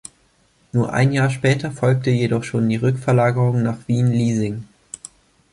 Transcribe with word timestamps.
Nur 0.71 0.93
ein 0.93 1.11
Jahr 1.11 1.29
später 1.29 1.69
folgte 1.71 2.09
jedoch 2.09 2.43
schon 2.43 2.67
die 2.67 2.77
Rückverlagerung 2.77 3.61
nach 3.61 3.77
Wien-Liesing. 3.87 4.65